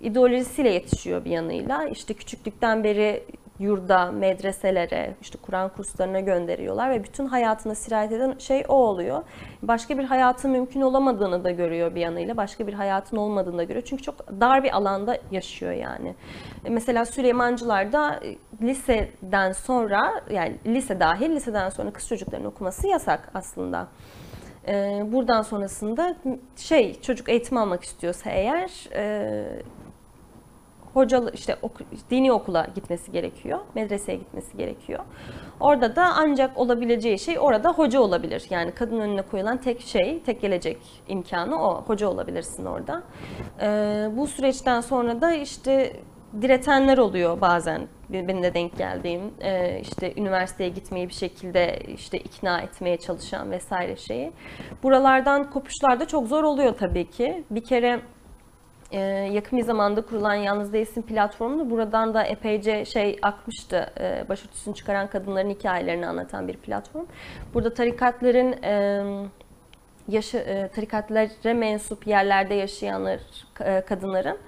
ideolojisiyle 0.02 0.70
yetişiyor 0.70 1.24
bir 1.24 1.30
yanıyla. 1.30 1.84
İşte 1.84 2.14
küçüklükten 2.14 2.84
beri 2.84 3.24
yurda, 3.60 4.10
medreselere, 4.10 5.14
işte 5.20 5.38
Kur'an 5.42 5.68
kurslarına 5.68 6.20
gönderiyorlar 6.20 6.90
ve 6.90 7.04
bütün 7.04 7.26
hayatına 7.26 7.74
sirayet 7.74 8.12
eden 8.12 8.34
şey 8.38 8.64
o 8.68 8.74
oluyor. 8.74 9.22
Başka 9.62 9.98
bir 9.98 10.04
hayatın 10.04 10.50
mümkün 10.50 10.80
olamadığını 10.80 11.44
da 11.44 11.50
görüyor 11.50 11.94
bir 11.94 12.00
yanıyla, 12.00 12.36
başka 12.36 12.66
bir 12.66 12.72
hayatın 12.72 13.16
olmadığını 13.16 13.58
da 13.58 13.64
görüyor. 13.64 13.84
Çünkü 13.86 14.02
çok 14.02 14.40
dar 14.40 14.64
bir 14.64 14.76
alanda 14.76 15.18
yaşıyor 15.30 15.72
yani. 15.72 16.14
E, 16.64 16.70
mesela 16.70 17.04
Süleymancılar'da 17.04 18.20
e, 18.24 18.36
liseden 18.66 19.52
sonra, 19.52 20.22
yani 20.30 20.56
lise 20.66 21.00
dahil, 21.00 21.30
liseden 21.30 21.68
sonra 21.68 21.90
kız 21.90 22.08
çocukların 22.08 22.46
okuması 22.46 22.88
yasak 22.88 23.30
aslında. 23.34 23.88
E, 24.68 25.02
buradan 25.06 25.42
sonrasında 25.42 26.16
şey 26.56 27.00
çocuk 27.00 27.28
eğitim 27.28 27.56
almak 27.56 27.84
istiyorsa 27.84 28.30
eğer 28.30 28.70
hocalı 30.94 31.30
işte 31.34 31.56
ok, 31.62 31.72
dini 32.10 32.32
okula 32.32 32.66
gitmesi 32.74 33.12
gerekiyor. 33.12 33.58
Medreseye 33.74 34.18
gitmesi 34.18 34.56
gerekiyor. 34.56 35.00
Orada 35.60 35.96
da 35.96 36.12
ancak 36.16 36.58
olabileceği 36.58 37.18
şey 37.18 37.38
orada 37.38 37.72
hoca 37.72 38.00
olabilir. 38.00 38.46
Yani 38.50 38.72
kadın 38.72 39.00
önüne 39.00 39.22
koyulan 39.22 39.56
tek 39.56 39.80
şey, 39.80 40.22
tek 40.22 40.40
gelecek 40.40 40.78
imkanı 41.08 41.62
o. 41.62 41.82
Hoca 41.82 42.08
olabilirsin 42.08 42.64
orada. 42.64 43.02
Ee, 43.60 44.08
bu 44.16 44.26
süreçten 44.26 44.80
sonra 44.80 45.20
da 45.20 45.32
işte 45.32 45.92
diretenler 46.42 46.98
oluyor 46.98 47.40
bazen 47.40 47.88
benim 48.10 48.42
de 48.42 48.54
denk 48.54 48.78
geldiğim 48.78 49.20
e, 49.40 49.80
işte 49.80 50.14
üniversiteye 50.16 50.70
gitmeyi 50.70 51.08
bir 51.08 51.14
şekilde 51.14 51.78
işte 51.94 52.18
ikna 52.18 52.60
etmeye 52.60 52.96
çalışan 52.96 53.50
vesaire 53.50 53.96
şeyi. 53.96 54.32
Buralardan 54.82 55.50
kopuşlar 55.50 56.00
da 56.00 56.08
çok 56.08 56.28
zor 56.28 56.44
oluyor 56.44 56.74
tabii 56.78 57.10
ki. 57.10 57.44
Bir 57.50 57.64
kere 57.64 58.00
e, 58.92 59.00
yakın 59.32 59.58
bir 59.58 59.64
zamanda 59.64 60.02
kurulan 60.02 60.34
Yalnız 60.34 60.72
Değilsin 60.72 61.02
platformu 61.02 61.70
buradan 61.70 62.14
da 62.14 62.22
epeyce 62.22 62.84
şey 62.84 63.18
akmıştı. 63.22 63.92
E, 64.00 64.24
başörtüsünü 64.28 64.74
çıkaran 64.74 65.06
kadınların 65.06 65.50
hikayelerini 65.50 66.06
anlatan 66.06 66.48
bir 66.48 66.56
platform. 66.56 67.06
Burada 67.54 67.74
tarikatların 67.74 68.52
e, 68.62 69.02
yaşı, 70.08 70.38
e, 70.38 70.68
tarikatlara 70.68 71.54
mensup 71.54 72.06
yerlerde 72.06 72.54
yaşayanlar 72.54 73.20
e, 73.60 73.80
kadınların 73.80 74.38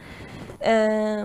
e, 0.65 1.25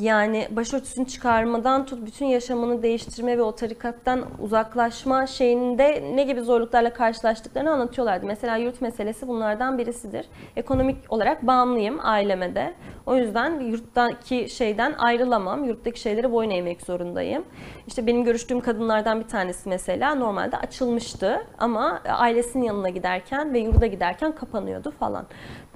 yani 0.00 0.48
başörtüsünü 0.50 1.06
çıkarmadan 1.06 1.86
tut 1.86 2.06
bütün 2.06 2.26
yaşamını 2.26 2.82
değiştirme 2.82 3.38
ve 3.38 3.42
o 3.42 3.54
tarikattan 3.54 4.24
uzaklaşma 4.40 5.26
şeyinde 5.26 6.12
ne 6.14 6.24
gibi 6.24 6.40
zorluklarla 6.40 6.92
karşılaştıklarını 6.92 7.70
anlatıyorlardı. 7.70 8.26
Mesela 8.26 8.56
yurt 8.56 8.80
meselesi 8.80 9.28
bunlardan 9.28 9.78
birisidir. 9.78 10.26
Ekonomik 10.56 10.96
olarak 11.12 11.46
bağımlıyım 11.46 11.98
aileme 12.02 12.54
de. 12.54 12.74
O 13.06 13.16
yüzden 13.16 13.60
yurttaki 13.60 14.48
şeyden 14.48 14.94
ayrılamam. 14.98 15.64
Yurttaki 15.64 16.00
şeyleri 16.00 16.32
boyun 16.32 16.50
eğmek 16.50 16.82
zorundayım. 16.82 17.44
İşte 17.86 18.06
benim 18.06 18.24
görüştüğüm 18.24 18.60
kadınlardan 18.60 19.20
bir 19.20 19.28
tanesi 19.28 19.68
mesela 19.68 20.14
normalde 20.14 20.56
açılmıştı 20.56 21.46
ama 21.58 22.00
ailesinin 22.08 22.64
yanına 22.64 22.88
giderken 22.88 23.54
ve 23.54 23.58
yurda 23.58 23.86
giderken 23.86 24.34
kapanıyordu 24.34 24.90
falan. 24.90 25.26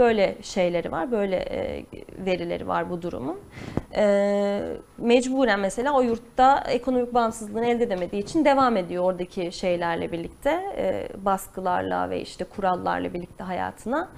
Böyle 0.01 0.37
şeyleri 0.43 0.93
var, 0.93 1.13
böyle 1.13 1.37
e, 1.37 1.85
verileri 2.19 2.69
var 2.69 2.91
bu 2.91 3.03
durumun. 3.03 3.41
E, 3.95 4.63
mecburen 4.99 5.61
mesela 5.61 5.93
o 5.93 6.01
yurtta 6.01 6.65
ekonomik 6.69 7.15
bağımsızlığını 7.15 7.67
elde 7.67 7.85
edemediği 7.85 8.23
için 8.23 8.45
devam 8.45 8.77
ediyor 8.77 9.05
oradaki 9.05 9.53
şeylerle 9.53 10.13
birlikte, 10.13 10.51
e, 10.77 11.09
baskılarla 11.25 12.11
ve 12.11 12.21
işte 12.21 12.45
kurallarla 12.45 13.15
birlikte 13.15 13.45
hayatına. 13.45 14.09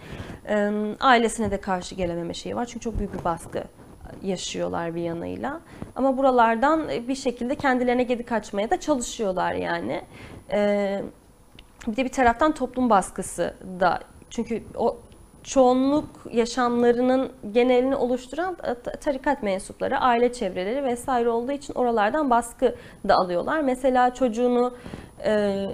Ailesine 1.00 1.50
de 1.50 1.60
karşı 1.60 1.94
gelememe 1.94 2.34
şeyi 2.34 2.56
var 2.56 2.64
çünkü 2.64 2.80
çok 2.80 2.98
büyük 2.98 3.18
bir 3.18 3.24
baskı 3.24 3.64
yaşıyorlar 4.22 4.94
bir 4.94 5.02
yanıyla. 5.02 5.60
Ama 5.96 6.16
buralardan 6.16 6.88
bir 7.08 7.14
şekilde 7.14 7.54
kendilerine 7.54 8.02
gedi 8.02 8.22
kaçmaya 8.22 8.70
da 8.70 8.80
çalışıyorlar 8.80 9.52
yani. 9.52 10.02
Bir 11.86 11.96
de 11.96 12.04
bir 12.04 12.12
taraftan 12.12 12.52
toplum 12.52 12.90
baskısı 12.90 13.54
da 13.80 14.00
çünkü 14.30 14.62
o 14.76 14.98
çoğunluk 15.42 16.06
yaşamlarının 16.30 17.32
genelini 17.52 17.96
oluşturan 17.96 18.56
tarikat 19.00 19.42
mensupları, 19.42 19.98
aile 19.98 20.32
çevreleri 20.32 20.84
vesaire 20.84 21.28
olduğu 21.28 21.52
için 21.52 21.74
oralardan 21.74 22.30
baskı 22.30 22.74
da 23.08 23.14
alıyorlar. 23.14 23.60
Mesela 23.60 24.14
çocuğunu 24.14 24.76
e, 25.24 25.64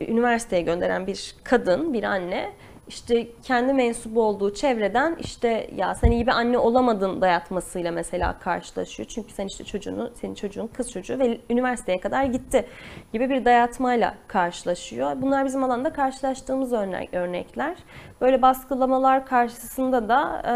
üniversiteye 0.00 0.62
gönderen 0.62 1.06
bir 1.06 1.36
kadın, 1.44 1.92
bir 1.92 2.02
anne 2.02 2.52
işte 2.88 3.28
kendi 3.42 3.72
mensubu 3.72 4.22
olduğu 4.22 4.54
çevreden 4.54 5.16
işte 5.20 5.70
ya 5.76 5.94
sen 5.94 6.10
iyi 6.10 6.26
bir 6.26 6.32
anne 6.32 6.58
olamadın 6.58 7.20
dayatmasıyla 7.20 7.92
mesela 7.92 8.38
karşılaşıyor. 8.38 9.08
Çünkü 9.08 9.32
sen 9.32 9.46
işte 9.46 9.64
çocuğunu, 9.64 10.10
senin 10.14 10.34
çocuğun 10.34 10.66
kız 10.66 10.92
çocuğu 10.92 11.18
ve 11.18 11.38
üniversiteye 11.50 12.00
kadar 12.00 12.24
gitti 12.24 12.66
gibi 13.12 13.30
bir 13.30 13.44
dayatmayla 13.44 14.14
karşılaşıyor. 14.28 15.22
Bunlar 15.22 15.44
bizim 15.44 15.64
alanda 15.64 15.92
karşılaştığımız 15.92 16.72
örnek, 16.72 17.14
örnekler. 17.14 17.76
Böyle 18.20 18.42
baskılamalar 18.42 19.26
karşısında 19.26 20.08
da 20.08 20.42
e, 20.44 20.50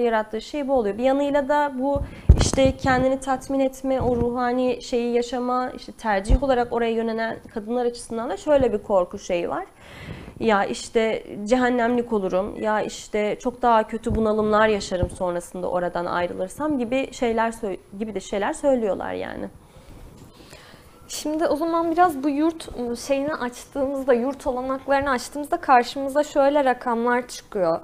yarattığı 0.00 0.40
şey 0.40 0.68
bu 0.68 0.72
oluyor. 0.72 0.98
Bir 0.98 1.04
yanıyla 1.04 1.48
da 1.48 1.72
bu 1.78 2.02
işte 2.40 2.76
kendini 2.76 3.20
tatmin 3.20 3.60
etme, 3.60 4.00
o 4.00 4.16
ruhani 4.16 4.82
şeyi 4.82 5.14
yaşama, 5.14 5.70
işte 5.70 5.92
tercih 5.92 6.42
olarak 6.42 6.72
oraya 6.72 6.92
yönelen 6.92 7.36
kadınlar 7.54 7.86
açısından 7.86 8.30
da 8.30 8.36
şöyle 8.36 8.72
bir 8.72 8.78
korku 8.78 9.18
şeyi 9.18 9.48
var 9.48 9.64
ya 10.40 10.64
işte 10.64 11.24
cehennemlik 11.44 12.12
olurum, 12.12 12.62
ya 12.62 12.80
işte 12.80 13.38
çok 13.40 13.62
daha 13.62 13.86
kötü 13.86 14.14
bunalımlar 14.14 14.68
yaşarım 14.68 15.10
sonrasında 15.10 15.70
oradan 15.70 16.06
ayrılırsam 16.06 16.78
gibi 16.78 17.12
şeyler 17.12 17.54
gibi 17.98 18.14
de 18.14 18.20
şeyler 18.20 18.52
söylüyorlar 18.52 19.12
yani. 19.12 19.48
Şimdi 21.08 21.46
o 21.46 21.56
zaman 21.56 21.92
biraz 21.92 22.22
bu 22.22 22.28
yurt 22.28 22.78
ıı, 22.78 22.96
şeyini 22.96 23.34
açtığımızda, 23.34 24.14
yurt 24.14 24.46
olanaklarını 24.46 25.10
açtığımızda 25.10 25.56
karşımıza 25.56 26.24
şöyle 26.24 26.64
rakamlar 26.64 27.28
çıkıyor. 27.28 27.80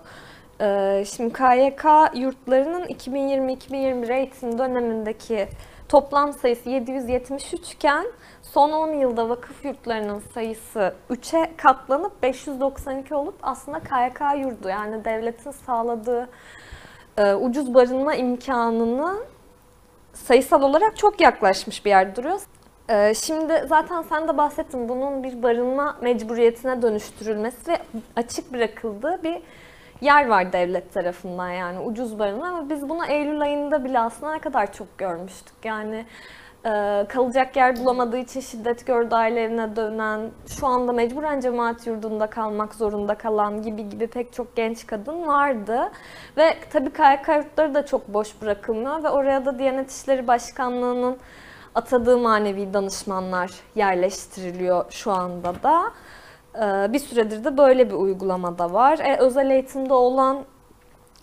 Ee, 0.61 1.05
şimdi 1.17 1.33
KYK 1.33 1.85
yurtlarının 2.15 2.85
2020-2021 2.85 4.13
eğitim 4.13 4.59
dönemindeki 4.59 5.49
toplam 5.93 6.33
sayısı 6.33 6.71
773 6.71 7.73
iken 7.73 8.07
son 8.43 8.73
10 8.73 8.93
yılda 8.93 9.29
vakıf 9.29 9.65
yurtlarının 9.65 10.23
sayısı 10.35 10.95
3'e 11.11 11.57
katlanıp 11.57 12.23
592 12.23 13.15
olup 13.15 13.35
aslında 13.43 13.81
KYK 13.81 14.21
yurdu 14.39 14.69
yani 14.69 15.05
devletin 15.05 15.51
sağladığı 15.51 16.29
e, 17.19 17.35
ucuz 17.35 17.75
barınma 17.75 18.15
imkanını 18.15 19.17
sayısal 20.13 20.63
olarak 20.63 20.97
çok 20.97 21.21
yaklaşmış 21.21 21.85
bir 21.85 21.91
yerde 21.91 22.17
duruyor. 22.17 22.41
E, 22.89 23.15
şimdi 23.15 23.65
zaten 23.69 24.03
sen 24.03 24.29
de 24.29 24.37
bahsettin 24.37 24.89
bunun 24.89 25.23
bir 25.23 25.43
barınma 25.43 25.97
mecburiyetine 26.03 26.83
dönüştürülmesi 26.83 27.71
ve 27.71 27.79
açık 28.17 28.53
bırakıldığı 28.53 29.23
bir 29.23 29.43
yer 30.03 30.27
var 30.27 30.53
devlet 30.53 30.93
tarafından 30.95 31.51
yani 31.51 31.81
ucuz 31.81 32.19
barınma 32.19 32.47
ama 32.47 32.71
biz 32.71 32.89
bunu 32.89 33.07
Eylül 33.07 33.41
ayında 33.41 33.85
bile 33.85 34.01
aslında 34.01 34.33
ne 34.33 34.39
kadar 34.39 34.73
çok 34.73 34.99
görmüştük. 34.99 35.55
Yani 35.65 36.07
e, 36.65 37.07
kalacak 37.09 37.57
yer 37.57 37.77
bulamadığı 37.77 38.19
için 38.19 38.41
şiddet 38.41 38.87
gördü 38.87 39.15
ailelerine 39.15 39.77
dönen, 39.77 40.21
şu 40.59 40.67
anda 40.67 40.93
mecburen 40.93 41.41
cemaat 41.41 41.87
yurdunda 41.87 42.27
kalmak 42.27 42.75
zorunda 42.75 43.15
kalan 43.15 43.63
gibi 43.63 43.89
gibi 43.89 44.07
pek 44.07 44.33
çok 44.33 44.57
genç 44.57 44.87
kadın 44.87 45.27
vardı. 45.27 45.91
Ve 46.37 46.55
tabii 46.71 46.91
KYK 46.91 47.29
yurtları 47.29 47.75
da 47.75 47.87
çok 47.87 48.09
boş 48.09 48.43
bırakılmıyor 48.43 49.03
ve 49.03 49.09
oraya 49.09 49.47
da 49.47 49.59
Diyanet 49.59 49.91
İşleri 49.91 50.27
Başkanlığı'nın 50.29 51.19
atadığı 51.75 52.19
manevi 52.19 52.75
danışmanlar 52.75 53.51
yerleştiriliyor 53.75 54.85
şu 54.91 55.13
anda 55.13 55.63
da. 55.63 55.93
E, 56.55 56.93
bir 56.93 56.99
süredir 56.99 57.45
de 57.45 57.59
böyle 57.59 57.91
bir 57.91 57.95
uygulama 57.95 58.59
da 58.59 58.73
var. 58.73 58.99
E, 58.99 59.17
özel 59.17 59.51
eğitimde 59.51 59.95
olan 59.95 60.45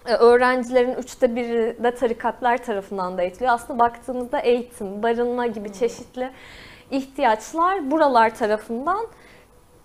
e, 0.07 0.13
öğrencilerin 0.13 0.93
üçte 0.93 1.35
biri 1.35 1.83
de 1.83 1.95
tarikatlar 1.95 2.57
tarafından 2.57 3.17
da 3.17 3.21
eğitiliyor. 3.21 3.53
Aslında 3.53 3.79
baktığımızda 3.79 4.39
eğitim, 4.39 5.03
barınma 5.03 5.47
gibi 5.47 5.73
çeşitli 5.73 6.31
ihtiyaçlar 6.91 7.91
buralar 7.91 8.35
tarafından 8.35 9.07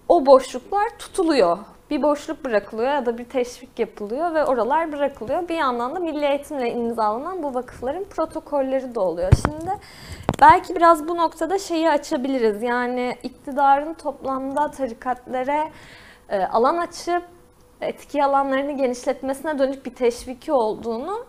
o 0.08 0.26
boşluklar 0.26 0.88
tutuluyor. 0.98 1.58
Bir 1.90 2.02
boşluk 2.02 2.44
bırakılıyor 2.44 2.92
ya 2.92 3.06
da 3.06 3.18
bir 3.18 3.24
teşvik 3.24 3.78
yapılıyor 3.78 4.34
ve 4.34 4.44
oralar 4.44 4.92
bırakılıyor. 4.92 5.48
Bir 5.48 5.54
yandan 5.54 5.94
da 5.94 6.00
milli 6.00 6.26
eğitimle 6.26 6.72
imzalanan 6.72 7.42
bu 7.42 7.54
vakıfların 7.54 8.04
protokolleri 8.04 8.94
de 8.94 9.00
oluyor. 9.00 9.32
Şimdi 9.46 9.70
belki 10.44 10.76
biraz 10.76 11.08
bu 11.08 11.16
noktada 11.16 11.58
şeyi 11.58 11.90
açabiliriz. 11.90 12.62
Yani 12.62 13.16
iktidarın 13.22 13.94
toplamda 13.94 14.70
tarikatlere 14.70 15.70
e, 16.28 16.44
alan 16.44 16.76
açıp 16.76 17.22
etki 17.80 18.24
alanlarını 18.24 18.72
genişletmesine 18.72 19.58
dönük 19.58 19.86
bir 19.86 19.94
teşviki 19.94 20.52
olduğunu 20.52 21.26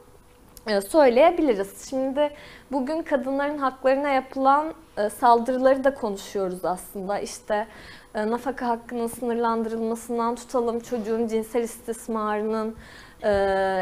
e, 0.68 0.82
söyleyebiliriz. 0.82 1.90
Şimdi 1.90 2.30
bugün 2.72 3.02
kadınların 3.02 3.58
haklarına 3.58 4.10
yapılan 4.10 4.74
e, 4.98 5.10
saldırıları 5.10 5.84
da 5.84 5.94
konuşuyoruz 5.94 6.66
aslında. 6.66 7.20
İşte 7.20 7.68
nafaka 8.16 8.68
hakkının 8.68 9.08
sınırlandırılmasından 9.08 10.36
tutalım 10.36 10.80
çocuğun 10.80 11.28
cinsel 11.28 11.64
istismarının 11.64 12.76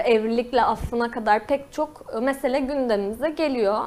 evlilikle 0.05 0.63
affına 0.63 1.11
kadar 1.11 1.47
pek 1.47 1.73
çok 1.73 2.21
mesele 2.21 2.59
gündemimize 2.59 3.29
geliyor. 3.29 3.85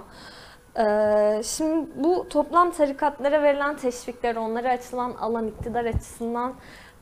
Şimdi 1.43 1.87
bu 1.97 2.29
toplam 2.29 2.71
tarikatlara 2.71 3.43
verilen 3.43 3.77
teşvikler, 3.77 4.37
onlara 4.37 4.71
açılan 4.71 5.13
alan 5.13 5.49
iktidar 5.49 5.85
açısından 5.85 6.55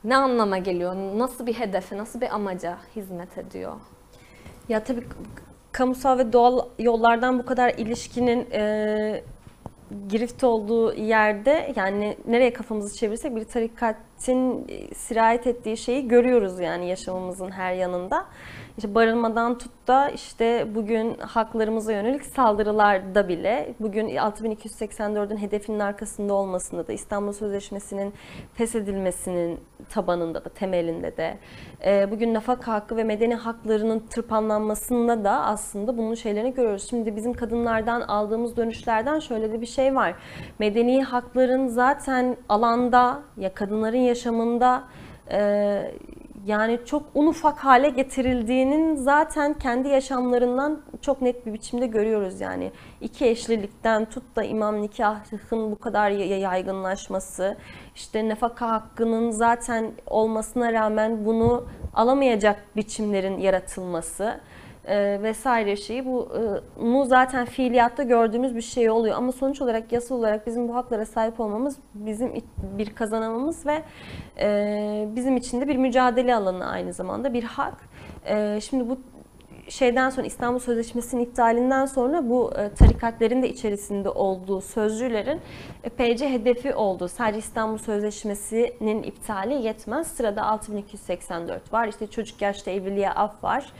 ne 0.03 0.15
anlama 0.15 0.57
geliyor? 0.57 0.95
Nasıl 0.95 1.45
bir 1.47 1.53
hedefe, 1.53 1.97
nasıl 1.97 2.21
bir 2.21 2.35
amaca 2.35 2.77
hizmet 2.95 3.37
ediyor? 3.37 3.73
Ya 4.69 4.83
tabii 4.83 5.03
kamusal 5.71 6.17
ve 6.17 6.33
doğal 6.33 6.59
yollardan 6.79 7.39
bu 7.39 7.45
kadar 7.45 7.73
ilişkinin 7.77 8.51
e, 8.51 9.23
girift 10.07 10.43
olduğu 10.43 10.93
yerde 10.93 11.73
yani 11.75 12.17
nereye 12.27 12.53
kafamızı 12.53 12.99
çevirsek 12.99 13.35
bir 13.35 13.43
tarikatin 13.43 14.67
sirayet 14.93 15.47
ettiği 15.47 15.77
şeyi 15.77 16.07
görüyoruz 16.07 16.59
yani 16.59 16.89
yaşamımızın 16.89 17.51
her 17.51 17.73
yanında. 17.73 18.25
İşte 18.77 18.95
barınmadan 18.95 19.57
tut 19.57 19.71
da 19.87 20.09
işte 20.09 20.67
bugün 20.75 21.17
haklarımıza 21.17 21.91
yönelik 21.91 22.25
saldırılarda 22.25 23.27
bile 23.27 23.73
bugün 23.79 24.09
6284'ün 24.09 25.37
hedefinin 25.37 25.79
arkasında 25.79 26.33
olmasında 26.33 26.87
da 26.87 26.93
İstanbul 26.93 27.31
Sözleşmesi'nin 27.31 28.13
feshedilmesinin 28.53 29.59
tabanında 29.89 30.45
da 30.45 30.49
temelinde 30.49 31.17
de 31.17 31.37
e, 31.85 32.11
bugün 32.11 32.33
nafaka 32.33 32.73
hakkı 32.73 32.97
ve 32.97 33.03
medeni 33.03 33.35
haklarının 33.35 33.99
tırpanlanmasında 33.99 35.23
da 35.23 35.45
aslında 35.45 35.97
bunun 35.97 36.13
şeylerini 36.13 36.53
görüyoruz. 36.53 36.89
Şimdi 36.89 37.15
bizim 37.15 37.33
kadınlardan 37.33 38.01
aldığımız 38.01 38.57
dönüşlerden 38.57 39.19
şöyle 39.19 39.51
de 39.51 39.61
bir 39.61 39.65
şey 39.65 39.95
var. 39.95 40.15
Medeni 40.59 41.03
hakların 41.03 41.67
zaten 41.67 42.37
alanda 42.49 43.21
ya 43.37 43.53
kadınların 43.53 43.97
yaşamında 43.97 44.83
e, 45.31 45.91
yani 46.45 46.79
çok 46.85 47.03
un 47.15 47.27
ufak 47.27 47.57
hale 47.57 47.89
getirildiğinin 47.89 48.95
zaten 48.95 49.53
kendi 49.53 49.87
yaşamlarından 49.87 50.81
çok 51.01 51.21
net 51.21 51.45
bir 51.45 51.53
biçimde 51.53 51.87
görüyoruz 51.87 52.41
yani. 52.41 52.71
iki 53.01 53.25
eşlilikten 53.25 54.05
tut 54.05 54.35
da 54.35 54.43
imam 54.43 54.81
nikahın 54.81 55.71
bu 55.71 55.79
kadar 55.79 56.09
yaygınlaşması, 56.09 57.57
işte 57.95 58.29
nafaka 58.29 58.69
hakkının 58.69 59.31
zaten 59.31 59.91
olmasına 60.07 60.73
rağmen 60.73 61.25
bunu 61.25 61.65
alamayacak 61.93 62.63
biçimlerin 62.75 63.37
yaratılması 63.37 64.39
e, 64.87 65.19
vesaire 65.23 65.75
şeyi 65.75 66.05
bu 66.05 66.29
e, 66.79 66.81
mu 66.83 67.05
zaten 67.05 67.45
fiiliyatta 67.45 68.03
gördüğümüz 68.03 68.55
bir 68.55 68.61
şey 68.61 68.89
oluyor 68.89 69.15
ama 69.15 69.31
sonuç 69.31 69.61
olarak 69.61 69.91
yasal 69.91 70.15
olarak 70.15 70.47
bizim 70.47 70.67
bu 70.67 70.75
haklara 70.75 71.05
sahip 71.05 71.39
olmamız 71.39 71.77
bizim 71.93 72.33
bir 72.77 72.95
kazanımımız 72.95 73.65
ve 73.65 73.83
e, 74.39 75.07
bizim 75.15 75.37
için 75.37 75.61
de 75.61 75.67
bir 75.67 75.75
mücadele 75.75 76.35
alanı 76.35 76.65
aynı 76.65 76.93
zamanda 76.93 77.33
bir 77.33 77.43
hak. 77.43 77.73
E, 78.25 78.61
şimdi 78.61 78.89
bu 78.89 78.97
şeyden 79.69 80.09
sonra 80.09 80.27
İstanbul 80.27 80.59
Sözleşmesi'nin 80.59 81.21
iptalinden 81.21 81.85
sonra 81.85 82.29
bu 82.29 82.53
e, 82.57 82.73
tarikatlerin 82.73 83.43
de 83.43 83.49
içerisinde 83.49 84.09
olduğu 84.09 84.61
sözcülerin 84.61 85.41
epeyce 85.83 86.29
hedefi 86.29 86.73
oldu. 86.73 87.07
Sadece 87.07 87.39
İstanbul 87.39 87.77
Sözleşmesi'nin 87.77 89.03
iptali 89.03 89.53
yetmez. 89.53 90.07
Sırada 90.07 90.43
6284 90.43 91.73
var. 91.73 91.87
İşte 91.87 92.07
çocuk 92.07 92.41
yaşta 92.41 92.71
evliliğe 92.71 93.11
af 93.11 93.43
var 93.43 93.73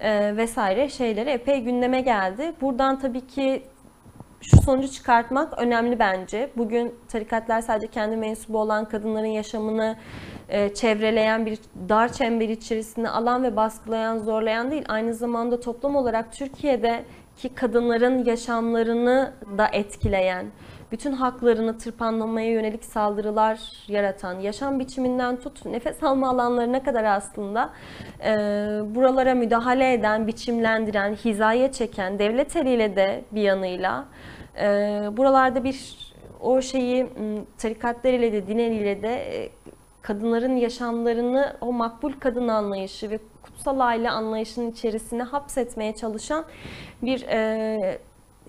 e, 0.00 0.36
vesaire 0.36 0.88
şeyleri 0.88 1.30
epey 1.30 1.60
gündeme 1.60 2.00
geldi. 2.00 2.52
Buradan 2.60 2.98
tabii 2.98 3.26
ki 3.26 3.62
şu 4.40 4.62
sonucu 4.62 4.90
çıkartmak 4.92 5.58
önemli 5.58 5.98
bence. 5.98 6.50
Bugün 6.56 6.94
tarikatlar 7.08 7.60
sadece 7.60 7.86
kendi 7.86 8.16
mensubu 8.16 8.58
olan 8.58 8.88
kadınların 8.88 9.26
yaşamını 9.26 9.96
e, 10.50 10.74
çevreleyen 10.74 11.46
bir 11.46 11.58
dar 11.88 12.12
çember 12.12 12.48
içerisinde 12.48 13.08
alan 13.08 13.42
ve 13.42 13.56
baskılayan, 13.56 14.18
zorlayan 14.18 14.70
değil. 14.70 14.84
Aynı 14.88 15.14
zamanda 15.14 15.60
toplum 15.60 15.96
olarak 15.96 16.32
Türkiye'deki 16.32 17.54
kadınların 17.54 18.24
yaşamlarını 18.24 19.32
da 19.58 19.68
etkileyen, 19.72 20.46
bütün 20.92 21.12
haklarını 21.12 21.78
tırpanlamaya 21.78 22.50
yönelik 22.50 22.84
saldırılar 22.84 23.60
yaratan, 23.88 24.40
yaşam 24.40 24.78
biçiminden 24.78 25.36
tut, 25.36 25.64
nefes 25.66 26.02
alma 26.02 26.28
alanlarına 26.30 26.82
kadar 26.82 27.04
aslında 27.04 27.70
e, 28.24 28.30
buralara 28.94 29.34
müdahale 29.34 29.92
eden, 29.92 30.26
biçimlendiren, 30.26 31.14
hizaya 31.14 31.72
çeken, 31.72 32.18
devlet 32.18 32.56
eliyle 32.56 32.96
de 32.96 33.24
bir 33.32 33.42
yanıyla 33.42 34.04
e, 34.60 34.66
buralarda 35.16 35.64
bir 35.64 36.10
o 36.40 36.62
şeyi 36.62 37.06
tarikatlar 37.58 38.12
ile 38.12 38.32
de 38.32 38.46
din 38.46 38.58
eliyle 38.58 39.02
de 39.02 39.48
kadınların 40.02 40.56
yaşamlarını 40.56 41.56
o 41.60 41.72
makbul 41.72 42.12
kadın 42.12 42.48
anlayışı 42.48 43.10
ve 43.10 43.18
kutsal 43.42 43.80
aile 43.80 44.10
anlayışının 44.10 44.70
içerisine 44.70 45.22
hapsetmeye 45.22 45.94
çalışan 45.94 46.44
bir 47.02 47.22
e, 47.22 48.00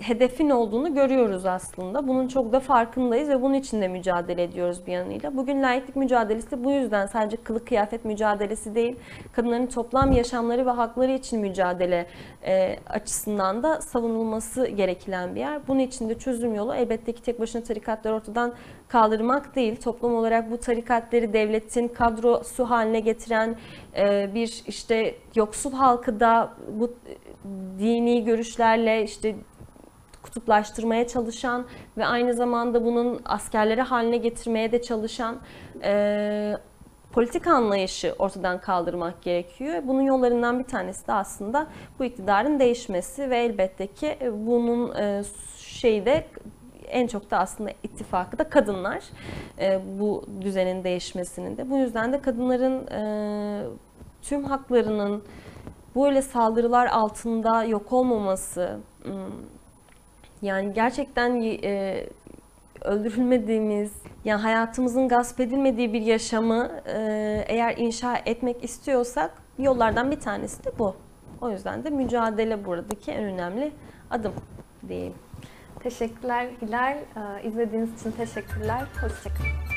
hedefin 0.01 0.49
olduğunu 0.49 0.93
görüyoruz 0.93 1.45
aslında. 1.45 2.07
Bunun 2.07 2.27
çok 2.27 2.51
da 2.51 2.59
farkındayız 2.59 3.29
ve 3.29 3.41
bunun 3.41 3.53
için 3.53 3.81
de 3.81 3.87
mücadele 3.87 4.43
ediyoruz 4.43 4.87
bir 4.87 4.91
yanıyla. 4.91 5.37
Bugün 5.37 5.63
laiklik 5.63 5.95
mücadelesi 5.95 6.63
bu 6.63 6.71
yüzden 6.71 7.05
sadece 7.05 7.37
kılık 7.37 7.67
kıyafet 7.67 8.05
mücadelesi 8.05 8.75
değil, 8.75 8.95
kadınların 9.31 9.67
toplam 9.67 10.11
yaşamları 10.11 10.65
ve 10.65 10.69
hakları 10.69 11.11
için 11.11 11.39
mücadele 11.39 12.05
e, 12.45 12.75
açısından 12.89 13.63
da 13.63 13.81
savunulması 13.81 14.67
gereken 14.67 15.35
bir 15.35 15.39
yer. 15.39 15.67
Bunun 15.67 15.79
için 15.79 16.09
de 16.09 16.19
çözüm 16.19 16.55
yolu 16.55 16.75
elbette 16.75 17.11
ki 17.13 17.23
tek 17.23 17.39
başına 17.39 17.63
tarikatları 17.63 18.15
ortadan 18.15 18.53
kaldırmak 18.87 19.55
değil. 19.55 19.75
Toplum 19.75 20.15
olarak 20.15 20.51
bu 20.51 20.57
tarikatları 20.57 21.33
devletin 21.33 21.87
kadrosu 21.87 22.65
haline 22.65 22.99
getiren 22.99 23.55
e, 23.97 24.29
bir 24.35 24.63
işte 24.67 25.15
yoksul 25.35 25.71
halkı 25.71 26.19
da 26.19 26.53
bu 26.79 26.87
e, 26.87 27.13
dini 27.79 28.23
görüşlerle 28.23 29.03
işte 29.03 29.35
kutuplaştırmaya 30.23 31.07
çalışan 31.07 31.65
ve 31.97 32.05
aynı 32.05 32.33
zamanda 32.33 32.85
bunun 32.85 33.21
askerleri 33.25 33.81
haline 33.81 34.17
getirmeye 34.17 34.71
de 34.71 34.81
çalışan 34.81 35.37
e, 35.83 36.57
politik 37.11 37.47
anlayışı 37.47 38.15
ortadan 38.19 38.61
kaldırmak 38.61 39.21
gerekiyor. 39.21 39.83
Bunun 39.87 40.01
yollarından 40.01 40.59
bir 40.59 40.63
tanesi 40.63 41.07
de 41.07 41.13
aslında 41.13 41.67
bu 41.99 42.05
iktidarın 42.05 42.59
değişmesi 42.59 43.29
ve 43.29 43.37
elbette 43.37 43.87
ki 43.87 44.17
bunun 44.31 44.95
e, 44.95 45.23
şeyi 45.57 46.05
de 46.05 46.25
en 46.87 47.07
çok 47.07 47.31
da 47.31 47.37
aslında 47.37 47.71
ittifakı 47.83 48.39
da 48.39 48.49
kadınlar 48.49 49.03
e, 49.59 49.81
bu 49.99 50.25
düzenin 50.41 50.83
değişmesinin 50.83 51.57
de. 51.57 51.69
Bu 51.69 51.77
yüzden 51.77 52.13
de 52.13 52.21
kadınların 52.21 52.87
e, 52.87 53.63
tüm 54.21 54.43
haklarının 54.43 55.23
böyle 55.95 56.21
saldırılar 56.21 56.87
altında 56.87 57.63
yok 57.63 57.93
olmaması, 57.93 58.79
yani 60.41 60.73
gerçekten 60.73 61.41
e, 61.63 62.05
öldürülmediğimiz, 62.81 63.91
yani 64.25 64.41
hayatımızın 64.41 65.07
gasp 65.07 65.39
edilmediği 65.39 65.93
bir 65.93 66.01
yaşamı 66.01 66.71
e, 66.85 66.99
eğer 67.47 67.77
inşa 67.77 68.17
etmek 68.25 68.63
istiyorsak 68.63 69.31
yollardan 69.59 70.11
bir 70.11 70.19
tanesi 70.19 70.65
de 70.65 70.71
bu. 70.79 70.95
O 71.41 71.49
yüzden 71.49 71.83
de 71.83 71.89
mücadele 71.89 72.65
buradaki 72.65 73.11
en 73.11 73.23
önemli 73.23 73.71
adım 74.09 74.33
diyeyim. 74.87 75.13
Teşekkürler 75.83 76.47
Hilal. 76.61 76.97
Ee, 76.97 77.47
İzlediğiniz 77.47 78.01
için 78.01 78.11
teşekkürler. 78.11 78.81
Hoşçakalın. 79.01 79.70